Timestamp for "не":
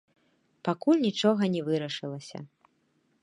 1.55-1.61